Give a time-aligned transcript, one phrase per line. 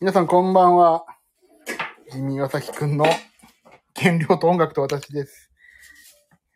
[0.00, 1.06] 皆さんこんばんは。
[2.12, 3.04] ジミーワサキくんの
[3.96, 5.50] 原料と音楽と私です。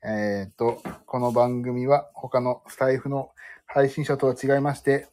[0.04, 3.32] えっ、と、この番組は他のスタイフの
[3.66, 5.08] 配信者とは違いまして、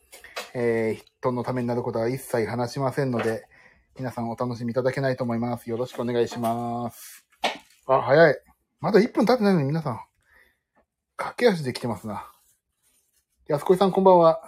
[0.53, 3.47] えー人のためになることは一切話しませんので、
[3.97, 5.67] 皆さんお楽しみいただけないと思います。
[5.67, 7.25] よろしくお願いします。
[7.87, 8.37] あ、早い。
[8.79, 10.01] まだ1分経ってないのに皆さん、
[11.17, 12.31] 駆け足で来てますな。
[13.47, 14.39] 安子さんこんばんは。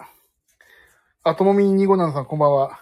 [1.24, 2.81] あ、ともみ257さんこんばんは。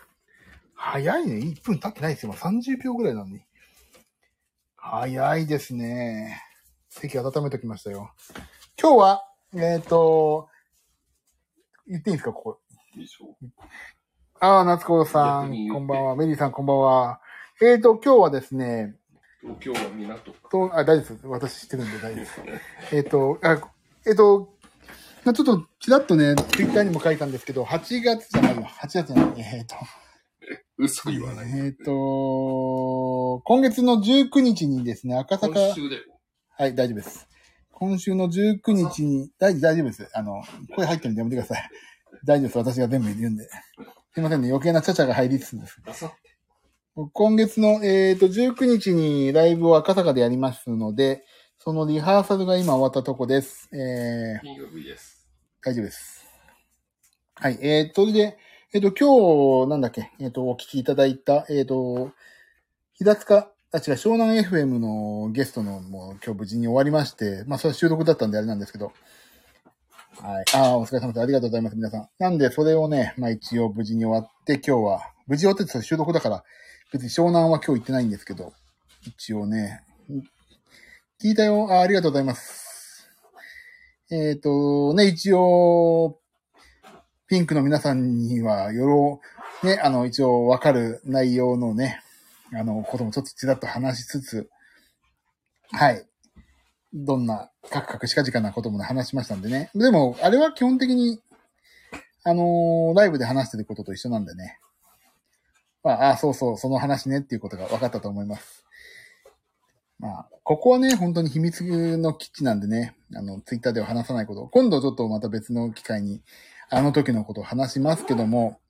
[0.83, 1.35] 早いね。
[1.37, 2.35] 1分経ってないですよ。
[2.35, 3.43] 今30秒ぐらいなのに。
[4.77, 6.41] 早いですね。
[6.89, 8.13] 席温めときましたよ。
[8.81, 9.25] 今日は、
[9.55, 10.49] えっ、と、
[11.87, 12.61] 言っていいんですか、ここ。
[12.97, 13.37] でしょ
[14.41, 16.17] ああ、夏子さんこんばんは。
[16.17, 17.21] メリーさん、こんばんは。
[17.61, 18.97] えっ、と、今日はですね、
[19.43, 20.51] 東京は港区。
[20.51, 21.27] と、あ、大丈夫です。
[21.27, 22.41] 私知ってるんで大丈夫です。
[22.97, 23.71] えっと、あ、
[24.07, 24.55] えっと、
[25.25, 28.63] まあちょっと、ちらっとね、ツイッターにも書いたんですけど、8月じゃないよ。
[28.63, 29.41] 8月じゃない。
[29.41, 29.77] えっ、と、
[30.81, 31.51] 嘘言わない。
[31.59, 36.19] えっ、と、今月の19日にですね、赤坂、今週でも。
[36.57, 37.29] はい、大丈夫です。
[37.71, 40.09] 今週の19日に、大大丈夫です。
[40.15, 40.43] あの、
[40.75, 41.71] 声入ってるんでやめてください。
[42.25, 42.59] 大丈夫です。
[42.59, 43.45] 私が全部言うんで。
[43.45, 43.51] す
[44.19, 44.49] いませんね。
[44.49, 46.07] 余計なちゃちゃが入りつつです。
[47.13, 51.25] 今月の、えっ、と、19日にライブを赤坂でやりますので、
[51.59, 53.69] そのリハーサルが今終わったとこです。
[53.73, 55.29] えー、金曜日です。
[55.63, 56.27] 大丈夫です。
[57.35, 57.59] はい。
[57.61, 58.39] えー、それで、
[58.73, 62.13] えっ、と、今日、なんだっけ、えっ、と、お聞きいただいた、えっ、と、
[62.93, 68.93] 平塚、あ、違う、湘南 FM のゲストの、もう今日無事に終わりまして、まあ、それは収録だったんであれなんですけど、
[70.21, 70.45] はい。
[70.55, 71.21] ああ、お疲れ様です。
[71.21, 72.09] ありがとうございます、皆さん。
[72.21, 76.45] なんで、それをね、まあ一応無事に終わって、今日は、無事終わってて収録だから、
[76.93, 78.53] 別に湘南は今日行ってないんですけど、
[79.03, 79.83] 一応ね、
[81.21, 81.67] 聞いたよ。
[81.73, 83.09] あありがとうございます。
[84.13, 86.21] えっ、と、ね、一応、
[87.31, 89.21] ピンクの皆さんには、よろ、
[89.63, 92.03] ね、あの、一応わかる内容のね、
[92.53, 94.51] あの、こともちょっとちらっと話しつつ、
[95.71, 96.05] はい。
[96.93, 99.71] どんな、カクカクしかじかなことも話しましたんでね。
[99.77, 101.21] でも、あれは基本的に、
[102.25, 104.59] あのーライブで話してることと一緒なんでね。
[105.85, 108.65] まあ、あ、そうそう、その話ねっていうことが分かったと思います。
[110.01, 114.49] まあ、ここはね、本当に秘密の基地なんでね、あの、ツイッターでは話さないこと。
[114.49, 116.21] 今度ちょっとまた別の機会に、
[116.71, 118.61] あの時のことを話しますけども、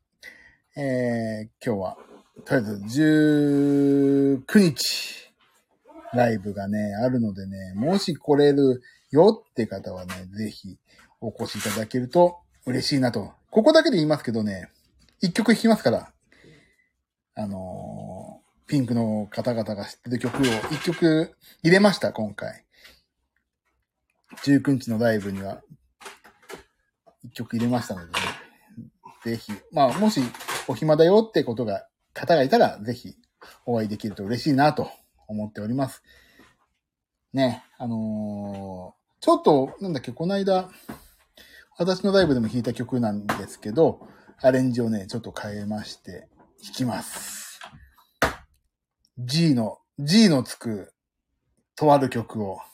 [0.77, 1.97] えー、今日は、
[2.47, 3.01] とりあえず
[4.47, 5.33] 19日、
[6.15, 10.79] ライブがね、あるのでね、もし来れるよって方はね、ぜひ
[11.21, 13.33] お越しいただけると嬉しいなと。
[13.51, 14.71] ここだけで言いますけどね、
[15.21, 16.13] 一曲弾きますから、
[17.35, 21.35] あのーピンクの方々が知ってる曲を一曲
[21.65, 22.65] 入れました、今回。
[24.45, 25.61] 19日のライブには
[27.25, 28.19] 一曲入れましたのでね、
[29.25, 30.21] ぜひ、まあ、もし
[30.69, 33.15] お暇だよってことが、方がいたら、ぜひ
[33.67, 34.91] お会いできると嬉しいなと
[35.29, 36.03] 思っております。
[37.33, 40.71] ね、あのーちょっと、なんだっけ、この間、
[41.77, 44.01] 私のライブでも弾いた曲なんですけど、
[44.41, 46.31] アレンジをね、ちょっと変えまして、
[46.65, 47.61] 弾きます。
[49.19, 50.95] G の、G のつく、
[51.77, 52.65] とある曲を弾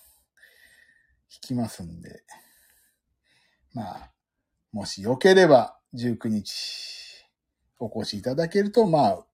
[1.40, 2.22] きますんで、
[3.74, 4.10] まあ、
[4.72, 7.24] もしよければ、19日、
[7.78, 9.24] お越しいただけると、まあ、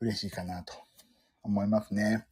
[0.00, 0.74] 嬉しいかなと
[1.42, 2.26] 思いますね。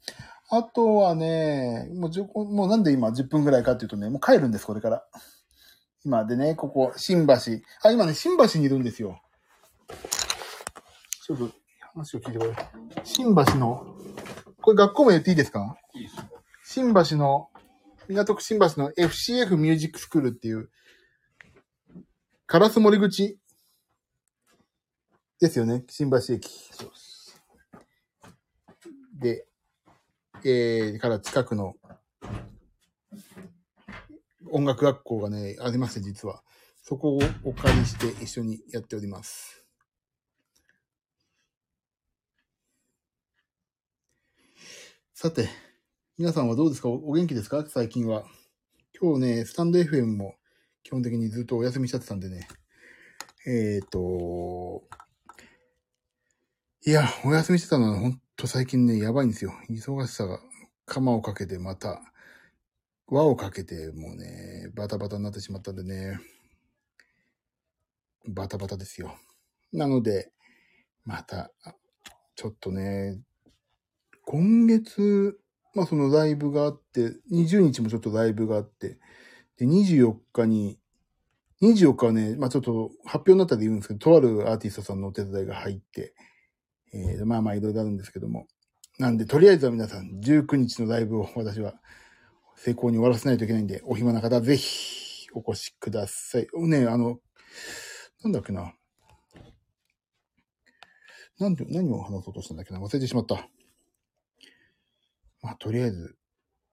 [0.50, 5.04] あとはね、もうもうなんで今10分ぐらいかっていうとね、もう帰るんです、これから。
[6.04, 7.34] 今でね、ここ、新橋。
[7.82, 9.20] あ、今ね、新橋にいるんですよ。
[11.26, 11.50] ちょっと
[11.94, 12.68] 話を聞いてください。
[13.02, 13.96] 新橋の、
[14.62, 15.76] これ学校名言っていいですか？
[15.94, 16.22] いいですよ。
[16.64, 17.48] 新橋の、
[18.08, 20.70] 港区新橋の FCF ミュージックスクールっていう、
[22.48, 23.40] 烏森口
[25.40, 26.48] ですよね、新橋駅。
[26.70, 27.42] そうです。
[29.18, 29.48] で、
[30.44, 31.74] えー、から近くの
[34.48, 36.44] 音楽学校がね、ありまして、実は。
[36.84, 39.66] そこをお借りして一緒にやっております。
[45.12, 45.48] さて、
[46.16, 46.88] 皆さんはどうですか？
[46.88, 47.66] お元気ですか？
[47.68, 48.24] 最近は。
[48.98, 50.36] 今日ね、スタンド FM も
[50.86, 52.46] 基本的にずっとお休みしちゃってたんでね。
[53.44, 54.84] えっ、と、
[56.86, 59.52] いや、お休みしてたのはほんと最近ね、やばいんですよ。
[59.68, 60.38] 忙しさが、
[60.84, 62.00] 釜をかけてまた、
[63.08, 66.20] 輪をかけてもうね、バタバタになってしまったんでね、
[68.28, 69.18] バタバタですよ。
[69.72, 70.30] なので、
[71.04, 71.50] また、
[72.36, 73.18] ちょっとね、
[74.24, 75.36] 今月、
[75.74, 79.00] まあそのライブがあって、20日もちょっとライブがあって、
[79.58, 80.78] で、24日に、
[81.62, 86.14] 24日はね、まあちょっと発表になったで言うんですけど、とあるアーティストさんのお手伝いが入って、
[86.92, 88.46] えー、まあまあいろいろあるんですけども。
[88.98, 91.74] なんで、とりあえずは皆さん、19日のライブを私は
[92.56, 96.46] 成功に終わらせないといけないんで、お暇な方ぜひお越しください。
[96.54, 97.20] ね、あの、
[98.22, 98.72] なんだっけな。
[101.38, 103.46] なんで、何を話そうとしたんだっけな忘れてしまった。
[105.42, 106.16] まあ、とりあえず、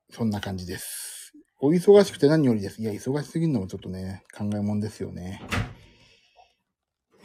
[0.09, 1.22] そんな感じです。
[1.65, 2.81] お忙しくて何よりです。
[2.81, 5.41] いや、忙しすぎるのもちょっとね、考えもんですよね。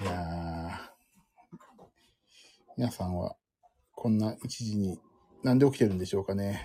[0.01, 1.85] いやー、
[2.77, 3.35] 皆さんは、
[3.97, 5.01] こんな一時に、
[5.43, 6.65] なんで起きてるんでしょうかね。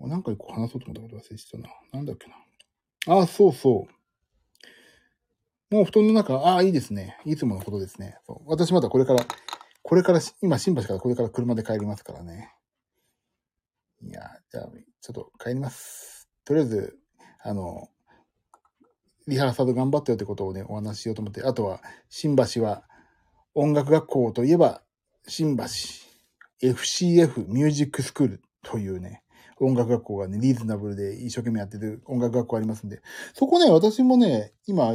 [0.00, 1.68] なんか一個話そうと思ったこと忘れてたな。
[1.92, 3.14] なんだっけな。
[3.14, 3.86] あ、そうそ
[5.70, 5.74] う。
[5.74, 7.18] もう布団の中、ああ、いいですね。
[7.26, 8.16] いつものことですね。
[8.26, 9.26] そう私まだこれから、
[9.88, 12.52] これから、今、新橋からこれから車で帰りますからね。
[14.02, 14.68] いや、じゃあ、
[15.00, 16.28] ちょっと帰ります。
[16.44, 16.98] とりあえず、
[17.40, 17.86] あの、
[19.28, 22.82] リハーサル頑張ったよってことをね、お話ししようと思って、あとは、新橋は、
[23.54, 24.82] 音楽学校といえば、
[25.28, 25.62] 新橋
[26.64, 29.22] FCF ミュージックスクールというね、
[29.60, 33.02] 音楽学校がね、リーズナブルで一生懸命やってる音楽学校ありますんで、
[33.34, 34.94] そこね、私もね、今、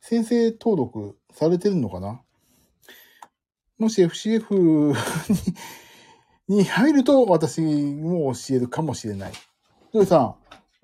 [0.00, 2.22] 先生登録されてるのかな？
[3.82, 4.94] もし FCF
[6.46, 9.32] に に入ると私も教えるかもしれない。
[9.32, 10.26] ジョイさん。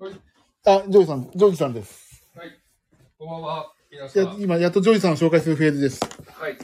[0.03, 0.19] はい
[0.65, 2.21] あ、ジョイさん、ジョイさんです。
[2.35, 2.49] はい。
[3.17, 3.73] こんばんは。
[3.89, 4.25] 皆さん。
[4.25, 6.01] や今、やっとジョイさんを紹介するフェーズです。
[6.33, 6.57] はい。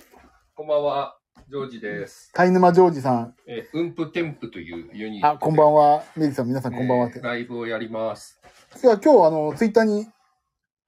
[0.54, 1.18] こんばんは。
[1.48, 2.34] ジョージです。
[2.34, 3.36] タイ沼ジョージさん。
[3.48, 5.34] えー、ウンプテンプというユニットで。
[5.36, 6.04] あ、こんばんは。
[6.18, 7.20] メリーさん、皆さんこんばんはって。
[7.20, 8.42] えーライブをやります。
[8.84, 10.06] いや、今日、あの、ツイッターに、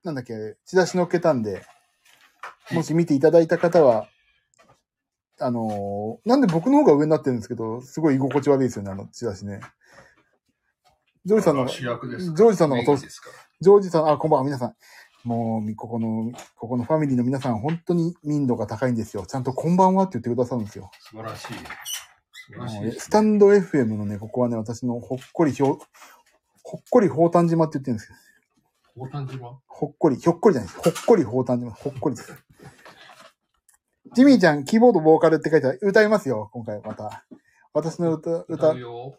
[0.03, 1.63] なんだっけ、チラシ載っけたんで、
[2.71, 4.09] もし見ていただいた方は、
[5.39, 9.61] あのーなんで僕の方が上になってるんですけど、すごい居心地悪いですよね、あのチラシね。
[11.25, 12.25] ジョージさんの、ジ主役です。
[12.25, 13.29] ジョージさんのメインですか？
[13.29, 13.35] ら。
[13.71, 14.75] ョージさん、あ、こんばんは、皆さん。
[15.23, 19.25] もう、ここの、ここのファミリーの皆さん、本当に民度が高いんですよ。
[19.25, 20.89] ちゃんとこんばんはって言ってくださるんですよ。
[21.01, 21.47] 素晴らしい。
[21.47, 21.53] 素
[22.53, 22.91] 晴らしいね。
[22.93, 25.79] スタンド FM のね、ここはね、私のほっこりひょ、
[26.63, 28.13] ほっこり宝丹島って言ってるんですけ
[28.97, 29.59] ど、大谷島？
[29.67, 30.81] ほっこり、ひょっこりじゃないです。
[30.81, 32.33] ほっこり宝丹島、ほっこりです。
[34.17, 35.79] ジミーちゃん、キーボードボーカルって書いてある。
[35.83, 37.23] 歌いますよ、今回また。
[37.71, 39.15] 私の歌、歌歌う、よ。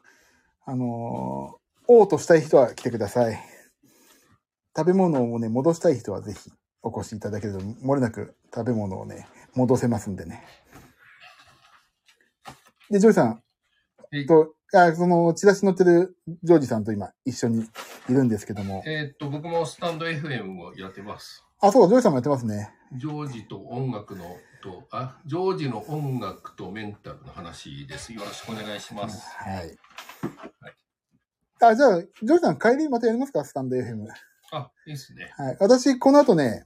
[0.65, 3.39] あのー、王としたい人は来てください。
[4.77, 6.51] 食べ物をね、戻したい人はぜひ
[6.83, 10.43] お越しいただけると、漏れなく食べ物をね、戻せますんでね。
[12.91, 13.43] で、ジョージさんは
[14.19, 17.69] いと、あその、チラシ載ってるジョージさんと今一緒に
[18.11, 18.83] いるんですけども。
[18.85, 21.45] えーっと、僕もスタンド FM をやってます。
[21.61, 22.73] あ、そう、ジョージさんもやってますね。
[22.97, 24.25] ジョージと音楽の
[24.63, 28.13] と、あ、ジョージの音楽とメンタルの話です。
[28.13, 29.27] よろしくお願いします。
[29.37, 29.77] はい。
[31.61, 33.45] あ、じゃあ、ジョージさん帰りまたやりますか？
[33.45, 34.07] スタンド FM。
[34.53, 35.33] あ、いいっすね。
[35.37, 35.57] はい。
[35.59, 36.65] 私、この後ね、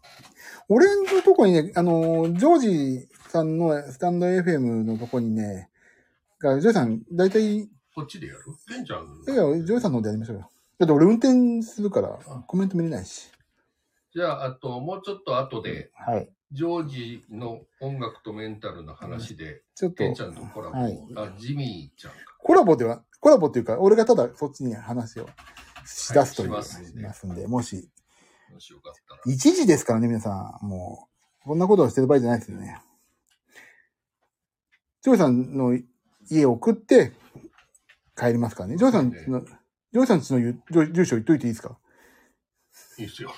[0.69, 5.71] 俺のとこにね、あの、ジョージさんのスタンド FM のとこにね、
[6.39, 8.41] が、ジョージさん、だいたい、いこっちでやる？
[8.69, 9.01] ケンちゃん。
[9.27, 10.51] や、ジョージさんの方でやりましょうよ。
[10.79, 13.33] だって俺運転するから、コメント見れないし。
[14.15, 16.29] じゃあ、あと、もうちょっと後で、はい。
[16.53, 22.19] ジョージの音楽とメンタルの話で、ちょっとケン、ちゃんとコラボ、はいあ、ジミーちゃんか。
[22.39, 25.29] コラボでは、コラボっていうか、俺がただそっちに話を
[25.87, 27.89] し出すという、はいしますんでしますんで、もし、
[28.53, 29.23] もしよかったら。
[29.35, 30.67] 1時ですからね、皆さん。
[30.67, 31.09] も
[31.41, 32.83] う、こんなことをしてる場合じゃないですよね。
[35.01, 35.79] ジョージさんの
[36.31, 37.13] 家を送って
[38.15, 38.77] 帰りますからね。
[38.77, 41.79] ジョージさんちの、ジョージさんちのゆ住住所言っといていいですか？
[42.99, 43.33] いいっすよ。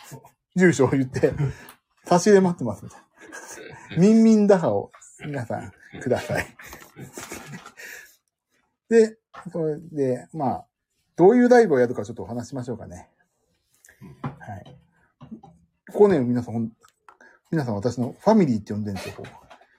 [0.55, 1.33] 住所を言って、
[2.05, 3.97] 差し入れ待ってますみたいな。
[3.99, 4.91] ミンミン打破を
[5.25, 6.47] 皆さんください。
[8.89, 9.19] で、
[9.51, 10.67] それで、まあ、
[11.17, 13.11] どういうライブをやるかちょっとお話ししましょうかね。
[14.21, 14.79] はい。
[15.93, 16.73] ここね、皆さん
[17.55, 19.15] 皆さん私のファミリーって呼んでるんですよ。
[19.17, 19.25] こ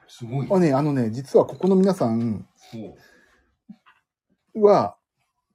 [0.08, 0.48] すごい。
[0.48, 2.48] こあね、あのね、実はここの皆さん。
[4.56, 4.96] は、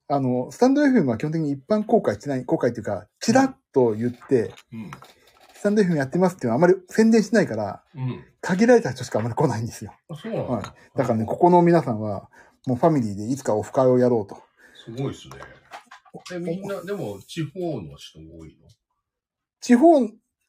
[0.07, 4.91] あの、スタンド FM は基本的に一般公開してない、公開っていうか、チラッと言って、うん。
[5.55, 8.25] スタンド FM やってますっていうのはあまり宣伝しないから、うん。
[8.41, 9.95] 限られた人しかあまり来ないんですよ。
[10.09, 10.53] あ、そうなんだ。
[10.53, 10.99] はい。
[10.99, 12.31] だからね、ここの皆さんは、
[12.67, 14.43] もうファミリーでいつかオフ会をやろうと。
[14.85, 15.37] すごいっすね。
[16.33, 18.69] え、みんな、でも、地方の人多いの？
[19.61, 20.01] 地方、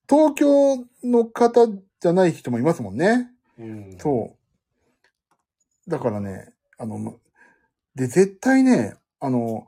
[0.10, 3.30] 東京の方じゃない人もいますもんね。
[3.60, 4.36] うんそ
[5.88, 5.90] う。
[5.90, 7.20] だからね、あの、
[7.96, 9.68] で、絶対ね、あの、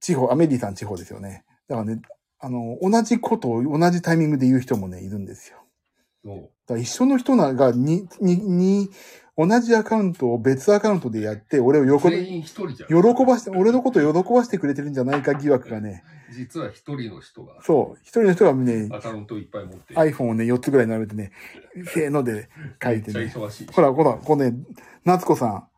[0.00, 1.43] 地方、アメリカン地方ですよね。
[1.68, 2.02] だからね、
[2.40, 5.58] あの、同じことを同じタイミングで言う人もね、いるんですよ。
[6.24, 6.32] だ
[6.68, 8.90] から一緒の人なが、に、に、に、
[9.36, 13.14] 同じアカウントを別アカウントでやって、俺を喜び、全員一人じゃん。
[13.14, 21.32] 喜ばして、俺のことを喜ばしてくれてるんじゃないか疑惑がね、実は一人の人がそう、一人の人がね、アカウントいっぱい持って、iPhone をね、4つぐらい並べてね、
[21.86, 22.48] せーので
[22.82, 23.32] 書いてね。
[23.34, 23.66] 忙しい。
[23.72, 24.58] ほら、ほら、これね、
[25.04, 25.68] 夏子さん。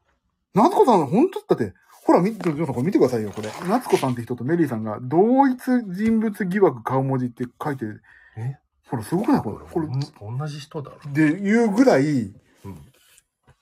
[0.54, 1.74] 夏子さん、本当だって、
[2.06, 3.48] ほら、み、ジョーさん、これ見てくださいよ、これ。
[3.68, 5.58] 夏子さんって人とメリーさんが、同一
[5.88, 8.02] 人物疑惑顔文字って書いてる。
[8.36, 8.56] え？
[8.88, 9.42] ほら、すごくない？
[9.42, 9.56] これ。
[9.68, 11.12] これ、ん同じ人だろ。
[11.12, 12.34] で、いうぐらい、うん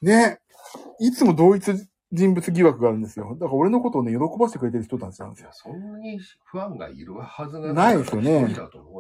[0.02, 0.40] ね、
[1.00, 1.72] いつも同一
[2.12, 3.34] 人物疑惑があるんですよ。
[3.40, 5.46] だから俺のことをね、喜ばせてくれてる人たちなんですよ。
[5.46, 8.54] いや、そんなにファンがいるはずがないですよね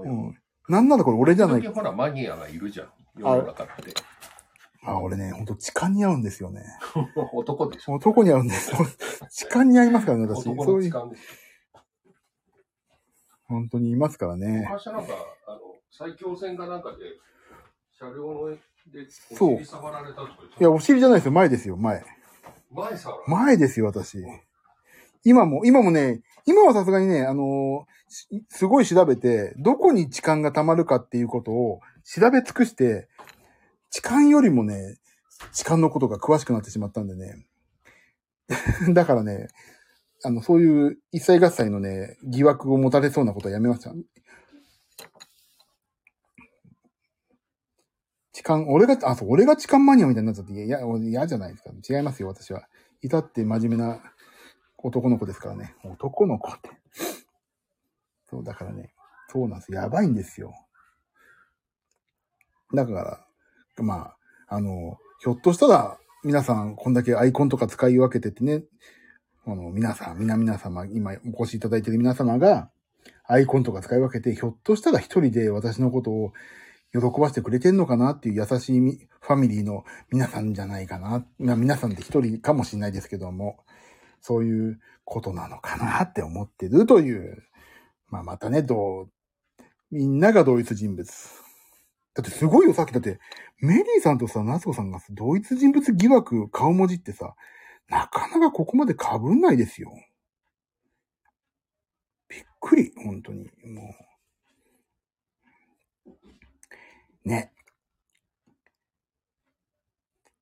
[0.04, 0.34] うん。
[0.70, 2.88] なんならこれ俺じゃないほら、マニアがいるじゃん。
[3.18, 3.92] 世の中って。
[4.84, 6.62] あ、俺ね、ほんと痴漢に合うんですよね。
[7.32, 7.94] 男でしょ。
[7.94, 8.72] 男に合うんです。
[9.30, 10.48] 痴漢に合いますからね、私。
[10.48, 11.82] 男そういう、の時間ですよ。
[13.46, 14.66] 本当にいますからね。
[14.70, 15.14] 昔なんか、
[15.46, 15.60] あの、
[15.90, 16.98] 最強戦かなんかで、
[17.98, 18.58] 車両ので、
[19.10, 21.32] そうお尻触られたとか言っていや、お尻じゃないですよ。
[21.32, 22.04] 前ですよ、前。
[22.70, 24.18] 前触られ前ですよ、私。
[25.24, 33.08] 今も、今もね、今はさすがにね、あのーしすごい調べて、どこに痴漢が溜まるかっていうことを調べ尽くして、
[33.94, 34.98] 痴漢よりもね、
[35.52, 37.46] 痴漢のことが詳しくなってしまったんでね。
[38.92, 39.46] だからね、
[40.24, 43.94] あの、そういう一切合切のね、疑惑を持たれそうなことはやめました。
[48.32, 51.70] 痴漢、俺が、あ、そう、俺が痴漢マニアみたいになっちゃって、いや、いや嫌じゃないですか。
[51.88, 52.68] 違いますよ、私は。
[53.00, 54.00] いたって真面目な
[54.78, 55.76] 男の子ですからね。
[55.84, 56.68] 男の子って。
[58.28, 58.92] そう、だからね、
[59.28, 59.72] そうなんです。
[59.72, 60.52] やばいんですよ。
[62.74, 63.23] だから、
[63.82, 64.14] ま
[64.48, 68.64] あ、あの、ひょっとしたら、皆さん、こんだけアイコンとか使い分けててね、
[69.46, 72.70] あの、皆さん、皆々様、今お越しいただいている皆様が、
[73.26, 76.32] アイコンとか使い分けて、ひょっとしたら一人で私のことを
[76.92, 78.80] 喜ばせてくれてんのかなっていう優しい
[79.20, 81.26] ファミリーの皆さんじゃないかな。
[81.38, 83.64] まあ皆さんで一人かもしれないですけども、
[84.20, 87.42] そういうことなのかなって思ってるという、
[88.08, 89.10] まあまたね、どう、
[89.90, 91.43] みんなが同一人物。
[92.14, 93.18] だってすごいよ、さっきだって、
[93.58, 97.34] メリーさんとさ、夏子さんが同一人物疑惑顔文字ってさ、
[97.88, 99.92] なかなかここまで被んないですよ。
[102.28, 103.50] びっくり、本当に。
[103.66, 103.94] も
[107.26, 107.28] う。
[107.28, 107.52] ね。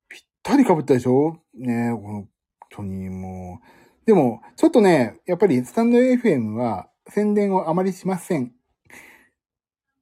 [0.09, 1.41] ぴったり被ったでしょ？
[1.55, 2.29] ね本
[2.69, 3.61] 当にも
[4.03, 4.05] う。
[4.05, 8.53] でも、ちょっとね、やっぱりスタンド FM は宣伝をあまりしません。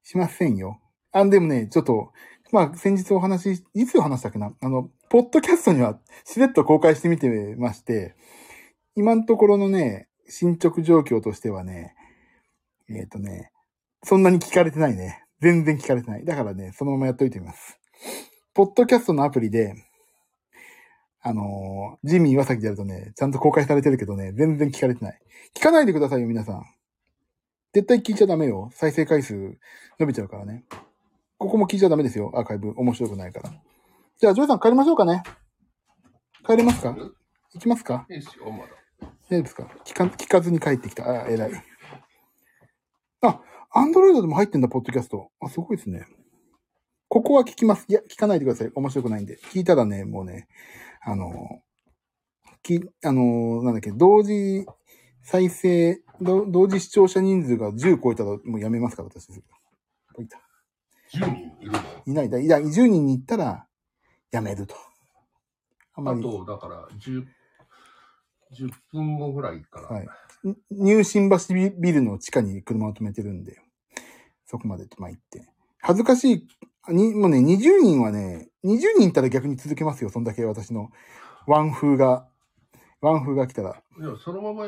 [0.03, 0.79] しませんよ。
[1.11, 2.11] あ、でもね、ちょっと、
[2.51, 4.53] まあ、先日お話し、いつ話したっけな？
[4.59, 8.15] あの、ポッドキャストにはしれっと公開してみてまして、
[8.95, 11.95] 今のところのね、進捗状況としてはね、
[12.89, 13.51] えっ、とね、
[14.03, 15.23] そんなに聞かれてないね。
[15.39, 16.25] 全然聞かれてない。
[16.25, 17.79] だからね、そのままやっといてみます。
[18.53, 19.75] ポッドキャストのアプリで、
[21.21, 25.19] あのージミー岩崎でやるとね、ちゃんと公開されてるけどね、全然聞かれてない。
[25.55, 26.65] 聞かないでくださいよ、皆さん。
[27.73, 28.69] 絶対聞いちゃダメよ。
[28.73, 29.57] 再生回数
[29.99, 30.65] 伸びちゃうからね。
[31.41, 32.71] ここも聞いちゃダメですよ、アーカイブ。
[32.77, 33.51] 面白くないから。
[34.19, 35.23] じゃあ、ジョイさん帰りましょうかね。
[36.45, 36.95] 帰れますか？
[36.95, 38.05] 行きますか？
[38.11, 38.63] いいですよ、まだ。
[39.27, 39.63] 大丈夫ですか？
[39.83, 41.09] 聞か聞かずに帰ってきた。
[41.09, 41.51] あ、偉い。
[43.21, 45.31] あ、アンドロイドでも入ってんだ、ポッドキャスト。
[45.41, 46.05] あ、すごいですね。
[47.07, 47.85] ここは聞きます。
[47.87, 48.71] いや、聞かないでください。
[48.75, 49.39] 面白くないんで。
[49.51, 50.47] 聞いたらね、もうね、
[51.01, 51.63] あの、
[52.61, 54.67] き、あの、なんだっけ、同時
[55.23, 59.41] 再生、ど同時視聴者人数が10超えたらもうやめますから、私。
[61.13, 61.79] いた10人いるの？
[62.05, 62.39] いないだ。
[62.39, 63.67] いや、10人に行ったら、
[64.31, 64.75] やめると。
[65.95, 66.19] あんまり。
[66.19, 67.25] あと、だから、10、
[68.53, 73.59] 10分後ぐらいから、はいんニュー新橋ビビルの地下に車を止めてるんで、
[74.45, 75.47] そこまでまあ行って。
[75.79, 76.47] 恥ずかしい、
[76.91, 80.89] に、もうね、20人はね、20人いったら逆に続けますよ、そんだけ私の
[81.47, 82.27] ワン風が、
[83.01, 83.81] ワン風が来たら。
[83.99, 84.67] いや、そのまま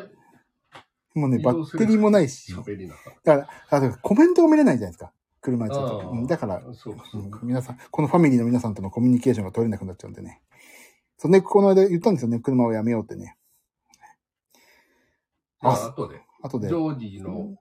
[1.16, 2.54] もうね、移動するバッテリーもないし。
[2.54, 5.12] 喋りながだから、あだからコメントが見れないじゃないですか。
[5.44, 6.02] 車でちょっと。
[6.02, 6.74] あーうんだから、ら。
[6.74, 7.40] そうか、そうか。
[7.42, 10.42] うん皆さん、このファミリーの皆さんとのコミュニケーションが取れなくなっちゃうんでね。
[11.18, 13.38] そうね、この間言ったんですよね、車をやめようってね。
[15.62, 16.74] じゃあ、後で、後でジ。
[16.74, 17.56] ョージの、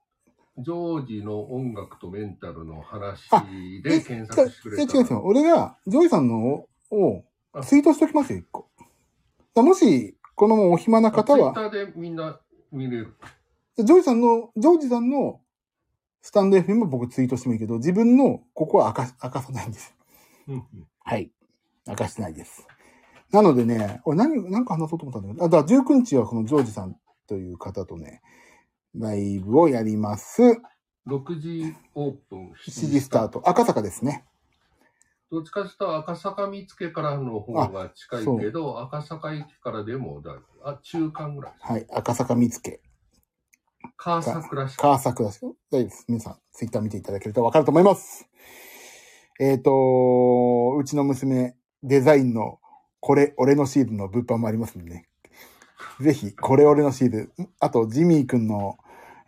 [0.58, 3.44] ジョージの音楽とメンタルの話あ
[3.82, 5.22] で検索してくれたいや違うんですよ。
[5.24, 7.24] 俺が、ジョイさんのを
[7.62, 8.68] ツイートしておきますよ、一個。
[9.54, 13.16] だもし、このお暇な方は、ツイッターでみんな見れる。
[13.76, 15.40] ジョイさんの、ジョージさんの
[16.22, 19.94] スタンド FM も僕ツイートしてもいいけど、自分のここは明か明かさないんです。
[21.04, 21.32] はい。
[21.86, 22.66] 明かしてないです。
[23.32, 28.22] なのでね、俺何、何か話そうと思ったんだけど、あ、だから19日はこのジョージさんという方とね、
[28.94, 30.42] ライブをやります。
[31.08, 33.42] 6時オープン、7時スタート。
[33.44, 34.24] 赤坂ですね。
[35.32, 41.54] どっちかというと赤坂見附からの方が近いけど、赤坂駅からでもだ、あ、中間ぐらい。
[41.58, 41.86] はい。
[41.90, 42.78] 赤坂見附。
[44.04, 44.76] 川桜市。
[44.78, 45.40] 川桜市。
[45.44, 46.04] 大丈夫です。
[46.09, 48.28] 皆さん、ツイッター見ていただけるとわかると思います。
[49.38, 51.54] えっ、と、うちの娘、
[51.85, 52.59] デザインの、
[52.99, 55.09] これ、俺のシールの物販もありますんでね。
[56.00, 57.32] ぜひ、これ、俺のシール。
[57.61, 58.76] あと、ジミーくんの、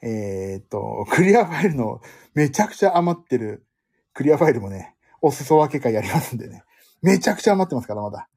[0.02, 2.00] えっ、と、クリアファイルの、
[2.34, 3.64] めちゃくちゃ余ってる、
[4.12, 6.64] クリアファイルもね、お裾分け会やりますんでね。
[7.00, 8.28] めちゃくちゃ余ってますから、まだ。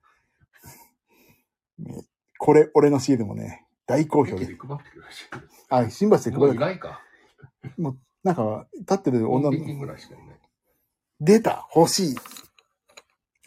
[2.38, 4.48] これ、俺のシールもね、大好評で。
[5.70, 6.56] あ、新橋でもう配る。
[6.56, 7.02] いないか。
[8.24, 10.40] なんか、立ってる女の女人ぐらいしかいない。
[11.20, 12.16] 出た欲しい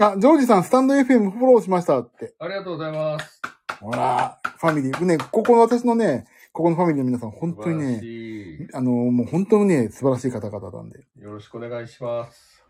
[0.00, 2.34] あ、ジョージさん、スタンド FM フォローしましたって。
[2.38, 3.40] ありがとうございます。
[3.80, 5.04] ほら、ファミリー。
[5.04, 11.20] ね、ここの私のね、ここのファミリーの皆さん、本当にね、しあの、もう本当にね、素晴らしい方々なんで、い。
[11.20, 12.64] よろしくお願いします。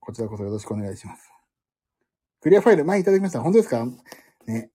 [0.00, 1.30] こちらこそよろしくお願いします。
[2.40, 3.42] クリアファイル、前いただきました。
[3.42, 3.86] 本当ですか？
[4.46, 4.70] ね、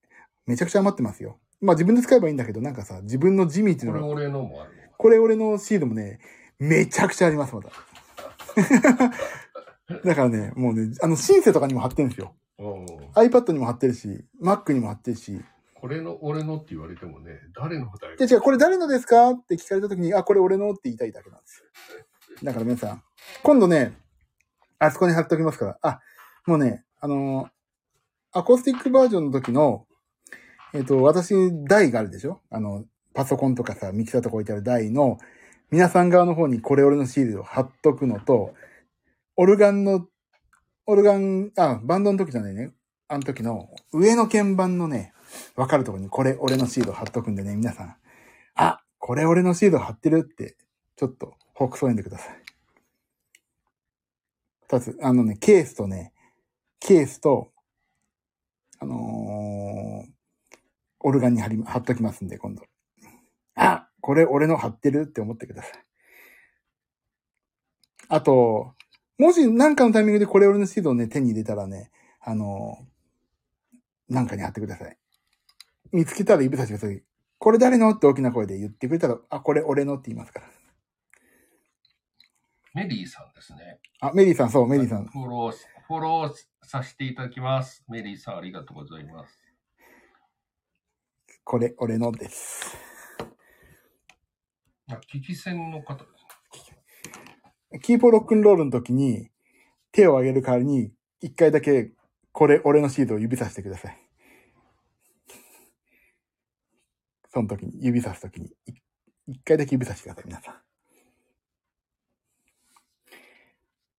[0.46, 1.40] めちゃくちゃ余ってますよ。
[1.62, 4.76] まあ自分で使えばいいんだけど、なんかさ、自分の地味っていうのが、これ俺のもあるの。
[4.98, 6.20] これ俺のシールもね、
[6.60, 7.70] めちゃくちゃあります、まだ。
[10.04, 12.36] だからね、もうね、あの、シンセとかにも貼ってるんですよ。
[12.58, 12.86] うん。
[13.16, 15.40] iPad にも貼ってるし、Mac にも貼ってるし、
[15.74, 18.18] これの俺のって言われてもね、誰のだよ。
[18.18, 22.42] で、違う、これ誰のですかって聞かれたときに、あ、これ俺のって言いたいだけなんですよ。
[22.44, 23.04] だから皆さん、
[23.44, 23.96] 今度ね、
[24.80, 26.00] あそこに貼っておきますから、あ、
[26.48, 27.50] もうね、あのー
[28.38, 29.88] アコースティックバージョンの時の、
[30.76, 32.42] えっ、と、私、台があるでしょ？
[32.50, 35.18] あの、パソコンとかさ、ミキサーとか置いてある台の、
[35.72, 38.54] 皆さん側の方にこれ俺のシールを貼っとくのと、
[39.38, 40.06] オルガンの、
[40.86, 42.74] オルガン、あ、バンドの時じゃないね。
[43.08, 45.14] あの時の、上の鍵盤のね、
[45.56, 47.96] わかるとこにこれ俺のシール貼っとくんでね、皆さん、
[48.56, 50.58] あ、これ俺のシール貼ってるって、
[50.98, 52.44] ちょっと、ほくそんでください。
[54.68, 56.12] 二つ、あのね、ケースとね、
[56.82, 57.54] ケースと、
[58.80, 59.65] あのー
[61.06, 62.64] オルガンに貼り、貼っときますんで、今度。
[63.56, 65.72] あ、これ俺の貼ってるって思ってください。
[68.10, 68.74] あと、
[69.20, 71.92] もし何かのタイミングでこれ俺のシールをね、手に入れたらね、
[72.22, 74.98] あのーなんかに貼ってください。
[75.92, 77.04] 見つけたら指差してください。
[77.38, 80.48] これ誰のって大きな声で言ってくれたら、あ、これ俺のって言いますから。
[82.74, 83.80] メリーさんですね。
[84.00, 85.06] あ、メリーさん、そう、メリーさん。
[85.06, 85.52] フォロー、
[85.88, 87.84] フォローさせていただきます。
[87.90, 89.45] メリーさん、ありがとうございます。
[91.46, 92.76] これ俺のです。
[94.90, 96.10] あ、危機戦の方で
[96.60, 96.72] す
[97.72, 97.80] ね。
[97.82, 99.30] キーポロックンロールの時に、
[99.92, 101.92] 手を上げる代わりに、一回だけ、
[102.32, 103.98] これ俺のシールを指さしてください。
[107.30, 108.74] その時に、指さす時に、い
[109.28, 110.56] 一回だけ指さしてください、皆さん。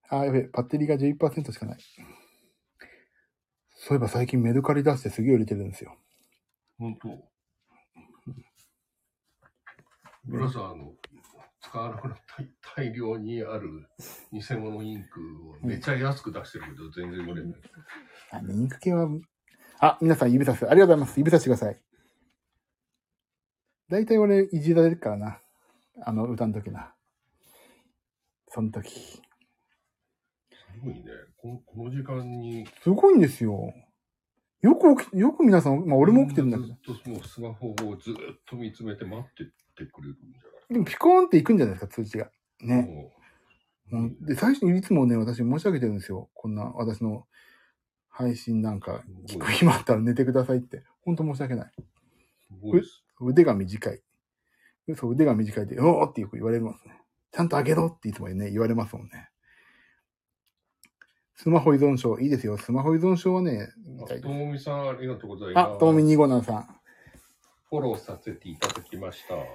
[0.08, 1.78] あー、やべえ、バッテリーが11%しかない。
[3.76, 5.96] そういえば最近メルカリ出してすげえ売れてるんですよ。
[6.76, 7.35] 本当。
[10.26, 10.92] ブラザーの
[11.60, 12.42] 使わなくなった
[12.76, 13.88] 大量にある
[14.32, 15.20] 偽物インク
[15.64, 17.60] をめちゃ安く出してるけど全然売れない。
[18.32, 19.08] あ、ねインク系は、
[19.78, 20.68] あ、皆さん指さす。
[20.68, 21.18] ありがとうございます。
[21.18, 21.80] 指さしてください。
[23.88, 25.40] だいたい俺、いじられるからな。
[26.02, 26.92] あの、歌の時な。
[28.48, 28.90] その時。
[28.90, 29.20] す
[30.82, 31.04] ごいね。
[31.36, 32.66] このこの時間に。
[32.82, 33.72] すごいんですよ。
[34.62, 36.68] よく起き、よく皆さん、まあ俺も起きてるんだけど。
[36.68, 38.14] ずっともうスマホをずっ
[38.48, 39.44] と見つめて待って
[39.76, 42.30] てくれるんじゃでもピコーンっていくんじゃないですか、通知が。
[42.60, 42.82] ないね。
[42.82, 43.12] も
[43.92, 46.28] うんで、最初にいつもね、私申し上げてるんですよ。
[46.34, 47.26] こんな、私の
[48.08, 50.82] 配信なんか、聞く暇あったら寝てくださいって。
[51.02, 51.72] ほんと申し訳ない。
[53.20, 54.02] 腕が短い。
[54.96, 57.00] そう、腕が短いで、おーってよく言われますね。
[57.30, 59.28] ちゃんと上げろっていつもね、言われますもんね。
[61.34, 62.56] スマホ依存症、いいですよ。
[62.56, 64.38] スマホ依存症はね、みたいとです。
[64.38, 65.74] もみさん、ありがとうございます。
[65.74, 66.75] あ、ともみにごなさん。
[67.68, 69.34] フォローさせていただきました。
[69.34, 69.48] ありが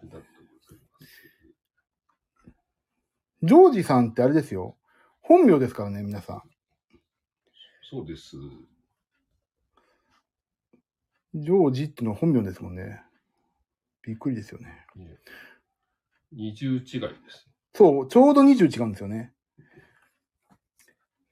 [0.00, 0.32] とうございます。
[3.42, 4.76] ジョージさんってあれですよ。
[5.20, 6.42] 本名ですからね、皆さん。
[7.82, 8.36] そうです。
[11.34, 13.02] ジョージっていうのは本名ですもんね。
[14.02, 14.86] びっくりですよね。
[14.96, 15.18] ね
[16.32, 17.48] 二重違いです。
[17.74, 19.32] そう、ちょうど20違うんですよね。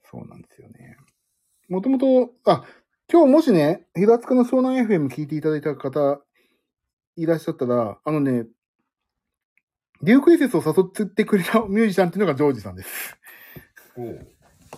[0.04, 0.96] そうなんですよね。
[1.68, 2.64] もともと、あ、
[3.12, 6.20] 今日もしね、平塚の湘南 FM 聞いていただいた方
[7.16, 8.46] いらっしゃったら、あのね、
[10.00, 13.18] デュークエセスを誘ってくれた ミュージシャンっていうのがジョージさんです。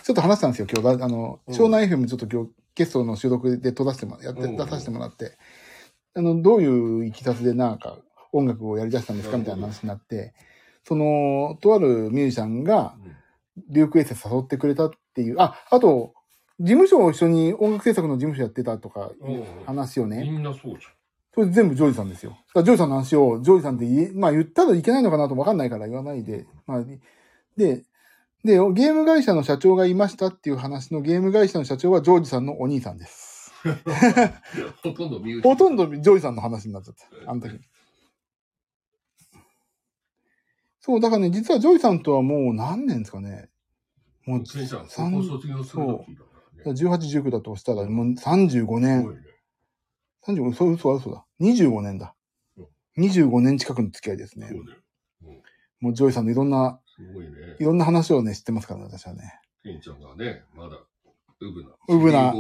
[0.03, 0.99] ちょっと話したんですよ、今日。
[0.99, 1.05] だ。
[1.05, 1.55] あの、うん。
[1.55, 4.57] 湘南 FM ちょっと今日ゲストの収録で撮らせてもらやって、うん。
[4.57, 5.37] 出させてもらって、
[6.15, 7.99] あの、どういういきさつでなんか
[8.33, 10.33] 音楽をやり出したんですかみたいな話になって、
[10.85, 13.13] その、とあるミュージシャンが、うん。
[13.69, 16.15] デュークエセス誘ってくれたっていう、あ、あと、
[16.63, 20.87] 事務所を一緒に音楽制作の事務所やってたとかいう話をね、みんなそうじ
[21.35, 22.31] それ全部ジョージさんですよ。
[22.31, 26.85] だからジョージさんの話を、ジョージさんって言え、まあ言ったらいけないのかなとわかんないから言わないで、まあ、
[27.57, 27.83] で、
[28.45, 33.53] で、ゲーム会社の社長がいましたっていう話のゲーム会社の社長はジョージさんのお兄さんです。
[34.83, 35.43] ほとんど身内。
[35.43, 37.07] ほとんどジョージさんの話になっちゃった。
[37.31, 37.59] あの時。
[40.81, 43.49] そう、だからね、実はジョージさんとはもう何年ですかね。
[44.27, 44.47] もう、
[45.23, 46.32] 卒業する時。
[46.71, 48.17] 18、19だとしたら、もう35
[48.67, 49.17] す年ね。
[50.27, 51.27] 35、そう、嘘だ、嘘だ。
[51.41, 52.15] 25年だ
[52.57, 53.05] うん。
[53.05, 54.65] 25年近くの付き合いですねそう。
[54.65, 55.43] ね。
[55.81, 57.65] もうジョージさんのいろんな、すごいねい。
[57.65, 59.41] ろんな話をね、知ってますからね、私はね。
[59.63, 60.77] ケンちゃんがね、まだ、
[61.41, 61.71] ウブな。
[61.89, 62.33] ウブな。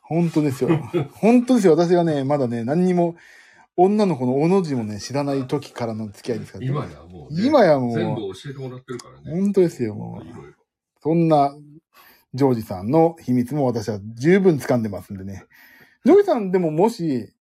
[0.00, 0.70] 本当ですよ。
[1.14, 1.74] 本当ですよ。
[1.74, 3.16] 私がね、まだね、何にも、
[3.76, 9.30] 女の子のおの字もね、知らない時からの付き合いですから、今やもう、ね、今やもう全部教えてもらってるからね。
[9.40, 10.32] 本当ですよ、もうい。
[10.32, 10.52] ろいろ。
[11.00, 11.54] そんな、
[12.34, 15.44] ジョージさんの秘密も私は十分掴んでますんでね。
[16.04, 17.32] ジョージさんでももし、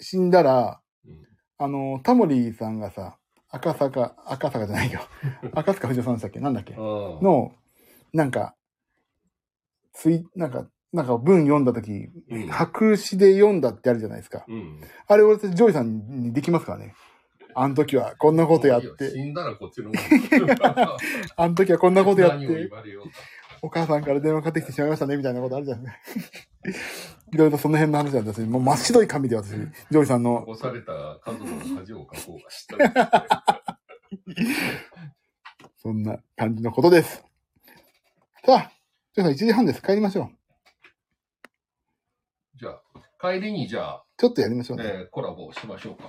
[0.00, 1.26] 死んだら、うん
[1.58, 3.16] あの、タモリさんがさ、
[3.48, 5.00] 赤坂、赤坂じゃないよ。
[5.54, 6.38] 赤坂藤尾さんでしたっけ？
[6.40, 6.74] なんだっけ？
[6.74, 7.52] の、
[8.12, 8.54] なんか、
[9.94, 14.44] つい、なんか、なんか文読んだとき、うん白紙で読んだってあるじゃないですか。
[14.48, 14.80] うん。
[15.08, 16.94] あれ俺たちジョージさんにできますからね？
[17.54, 19.90] あの時はこんなことやっいいよて、死んだらこっちの。
[21.36, 22.70] あの時はこんなことやって。
[23.66, 25.96] お母さんから電話かかってきてしまいましたね、みたいなことあるじゃない
[27.36, 30.92] ろいろその辺の話なんですもう真っ白い紙で私、ジョージさんの、残された
[31.24, 33.02] 家族の恥をかこうが知った
[34.28, 34.46] り
[35.82, 37.24] そんな感じのことです。
[38.44, 38.72] さあ、
[39.14, 39.82] ジョージさん1時半です。
[39.82, 40.28] 帰りましょう。
[42.54, 42.82] じゃあ、
[43.20, 44.84] 帰りにじゃあ、ちょっとやりましょうね。
[44.86, 46.04] えーコラボしましょうか。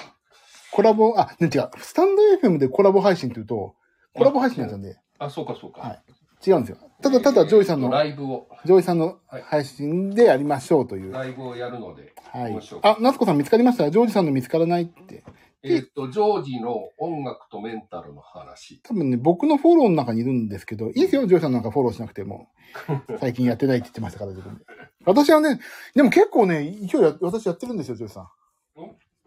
[0.72, 1.72] コラボ、あ、ね、違う。
[1.80, 3.74] スタンド FM でコラボ配信って言うと、
[4.14, 5.82] コラボ配信なんで、あ、そうかそうか。
[5.82, 6.04] はい
[6.46, 6.78] 違うんですよ。
[7.02, 11.12] ただただジョージさんの、ライブを、ジョージさんのはい配信でやりましょうという。
[11.14, 13.90] ライブをやるので、はいあ、夏子さん見つかりました？
[13.92, 15.24] ジョージさんの見つからないって。
[15.64, 18.80] えーっと、ジョージの音楽とメンタルの話。
[18.84, 22.48] 多分ね、僕のフォローの中にいるんですけど、いいですよ、ジョージさんなんかフォローしなくても。
[23.20, 24.66] 最近やってないって言ってましたから、自分で。
[25.06, 25.60] 私はね、
[25.96, 28.28] でも結構ね、勢いや、私やってるんですよ、ジョージさんん？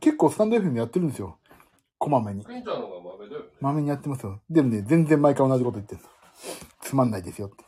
[0.01, 1.39] 結構スタンド FM やってるんですよ。
[1.99, 2.45] こまめに。
[2.47, 3.47] ケンちゃんの方が豆だよね。
[3.61, 4.41] まめにやってますよ。
[4.49, 6.09] でもね、全然毎回同じこと言ってるの。
[6.83, 7.65] つまんないですよって。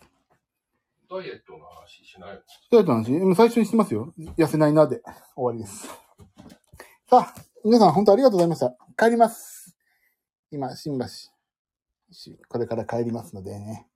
[1.10, 2.36] ダイエットの話しないの？
[2.36, 4.14] どうやった話もう最初にしてますよ。
[4.38, 5.02] 痩せないなで。
[5.36, 5.86] 終わりです。
[7.10, 8.74] さあ、皆さん本当ありがとうございました。
[8.96, 9.76] 帰ります。
[10.50, 11.06] 今、新橋。
[11.06, 13.88] しこれから帰りますのでね。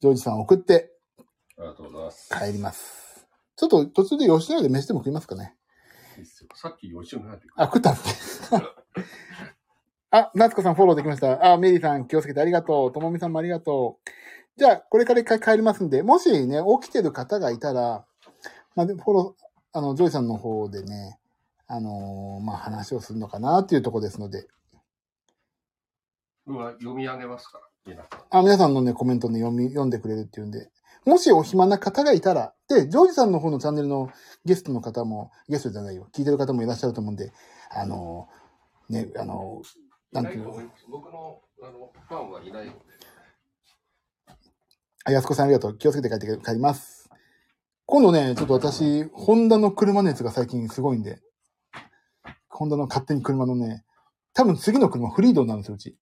[0.00, 0.92] ジョージさん送って
[1.58, 2.28] ありがとうございます。
[2.46, 3.26] 帰ります。
[3.56, 5.56] ちょっと途中で吉野家で飯でも食いますかね。
[6.16, 8.62] いいっすよさっき吉野家であ、食ったんですね。
[10.10, 11.52] あ、夏子さんフォローできました。
[11.52, 12.92] あ、メリーさん気をつけてありがとう。
[12.92, 14.10] ともみさんもありがとう。
[14.58, 18.06] じゃあ、これから一回帰りますんで、もしね、起きてる方がいたら、
[18.74, 21.18] まあ、でフォロー、あの、ジョイさんの方でね、
[21.66, 24.48] あのーまあ、話をするのかなっていうところですので、
[26.46, 28.38] うわ読み上げますから、皆さん。
[28.38, 30.70] あ、皆さんのね、コメントね、読み、読んでくれるっていうんで、
[31.04, 34.10] もしお暇な方がいたら、で、ジョージさんの方のチャンネルの
[34.46, 37.32] ゲストの方も、ゲストじゃないよ、聞いてる方もいらっしゃると思うんで、
[37.70, 40.52] あのーね、あのーなんていうの？
[40.88, 42.78] 僕のあのファンはいないので。
[45.04, 45.78] あ、安子さんありがとう。
[45.78, 47.10] 気をつけて帰って帰ります。
[47.86, 51.20] 今度ね、ちょっと私、ホンダの車熱が最近すごいんで、
[52.48, 53.84] ホンダの勝手に車のね、
[54.34, 55.96] 多分次の車フリードになるんですよ、うち。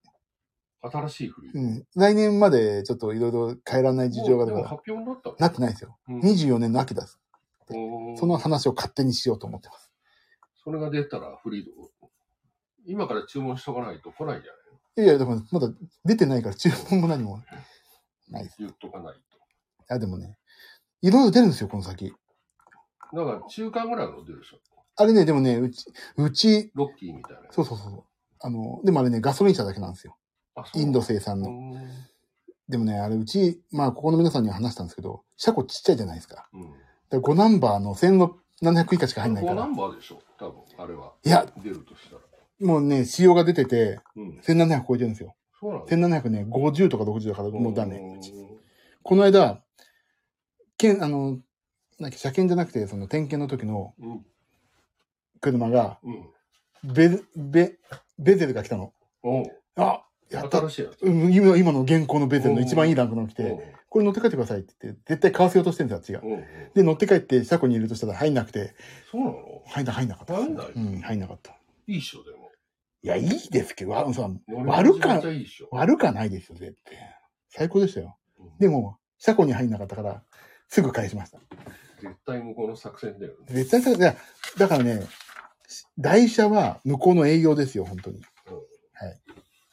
[0.82, 1.58] 新しいフリー。
[1.58, 1.84] うん。
[1.94, 5.36] 来年までちょっといろいろ変えられない事情があるから、もうでも発表になったの？
[5.38, 5.96] なってないですよ。
[6.08, 7.06] うん24年の秋だ。
[7.68, 9.92] おーその話を勝手にしようと思ってます。
[10.64, 11.70] それが出たらフリード？
[12.86, 14.62] 今から注文しとかないと来ないじゃない
[14.98, 15.68] いやいや、でもまだ
[16.04, 17.42] 出てないから注文も何も
[18.30, 18.56] ないです。
[18.58, 19.16] 言っとかない
[19.88, 20.38] あ、でもね、
[21.02, 22.10] いろいろ出るんですよ、この先。
[23.12, 23.16] と。
[23.16, 24.58] だから中間ぐらいの出るでしょ。
[24.98, 25.84] あれね、でもね、うち、
[26.16, 27.56] うち、ロッキーみたいなやつ。
[27.56, 28.04] そうそうそう。
[28.40, 30.16] あの、でもあれね、ガソリン車だけなんですよ。
[30.54, 31.50] あそうインド生産の。
[31.50, 31.74] うん
[32.68, 36.48] でもね、あれ、うち、まあ、ここの皆さんには話したんですけど、車庫ちっちゃいじゃないですか。
[36.52, 36.62] うん。
[36.62, 36.76] だか
[37.10, 39.66] ら5ナンバーの1700以下しか入んないか5ナら。
[39.68, 41.12] ンバーでしょ多分、あれは。
[41.24, 42.22] いや、出るとしたら。
[42.60, 44.38] もうね、仕様が出てて、うん。
[44.40, 45.34] 1700超えてるんですよ。
[45.60, 46.20] そうなんだ。
[46.20, 47.98] 1700ね、50とか60だからもうダメ。
[47.98, 48.20] ん
[49.02, 49.62] この間、
[50.78, 51.38] けん、あの、
[51.98, 54.26] なんか車検じゃなくて、その点検の時のうん。
[55.40, 56.92] 車が、うん。
[56.94, 57.78] ベ、ベ、
[58.18, 58.92] ベゼルが来たの。
[59.22, 59.44] おう
[59.76, 60.58] あやった。
[60.58, 61.02] 新しいやつ。
[61.02, 66.42] うん今今の現行のベゼルの一番いいランクのが来て、これ乗って帰ってくださいって言って、絶対買わせようとしてるんですよ、あっちが。
[66.74, 68.74] で、乗って帰って車庫に入れるとしたら入んなくて、
[69.10, 69.62] そうなの？
[69.66, 70.34] 入んな、入んなかった。
[70.34, 71.56] 入んないうん、入んなかった。
[71.86, 72.35] いいっしょ、でも。
[73.06, 75.22] いや、いいですけど、あのさ、悪か。
[75.70, 76.96] 悪かないですよ、絶対。
[77.50, 78.16] 最高でしたよ。
[78.40, 80.22] うんでも、車庫に入んなかったから、
[80.66, 81.38] すぐ返しました。
[82.00, 83.38] 絶対向こうの作戦だよね。
[83.48, 84.16] 絶対さ、いや、
[84.58, 85.06] だからね、
[85.96, 88.16] 台車は向こうの営業ですよ、本当に。
[88.16, 89.20] うんはい。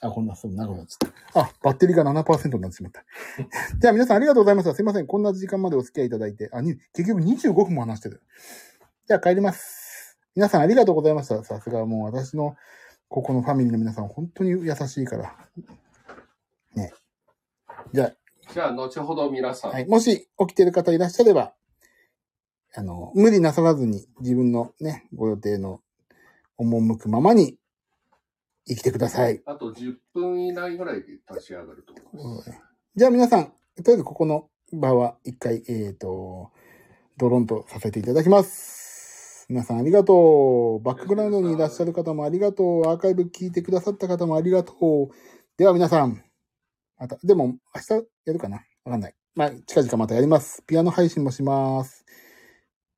[0.02, 1.40] あ、こんな、そう、長くなっちゃった。
[1.42, 3.04] あ、バッテリーが7%になってしまった。
[3.80, 4.76] じゃあ皆さんありがとうございました。
[4.76, 5.08] すいません。
[5.08, 6.50] こんな時間までお付き合いいただいて。
[6.54, 8.22] あ、に、結局25分も話してる。
[9.08, 10.20] じゃあ帰ります。
[10.36, 11.44] 皆さんありがとうございました。
[11.44, 12.56] さすがもう私の、
[13.08, 15.36] ここのファミリーの皆さん本当に優しいから。
[16.76, 16.94] ね。
[17.94, 18.14] じゃ
[18.52, 19.88] じゃあ、後ほど皆さあ、ん、はい。
[19.88, 21.54] もし起きてる方いらっしゃれば、
[22.76, 25.82] あの、無理なさらずに自分のね、ご予定の
[26.60, 27.58] 赴くままに
[28.68, 29.42] 生きてください。
[29.46, 32.52] あと10分以内ぐらいで立ち上がると思います。
[32.96, 36.52] じゃあ皆さん、とりあえずここの場は一回、えっ、と、
[37.18, 38.83] ドロンとさせていただきます。
[39.54, 40.84] 皆さんありがとう。
[40.84, 42.90] バックグラウンドにいらっしゃる方もありがとう。
[42.90, 45.10] アーカイブ聞いてくださった方もありがとう。
[45.58, 46.24] では皆さん、
[46.98, 48.66] また、でも明日やるかな？
[48.84, 49.16] わかんない。
[49.36, 50.64] まあ、近々またやります。
[50.66, 52.04] ピアノ配信もします。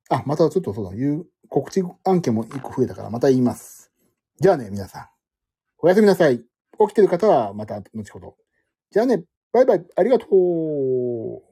[0.08, 3.92] あ、またちょっとそうだ、言う、告知案件も一個増えたからまた言います。
[4.40, 5.08] じゃあね、皆さん。
[5.80, 6.38] おやすみなさい。
[6.38, 6.46] 起
[6.88, 8.36] きてる方はまた後ほど。
[8.90, 11.42] じゃあね、バイバイ、ありがとう。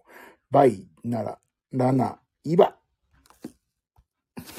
[0.51, 1.39] バイなら、
[1.73, 2.79] ラナ、イバ。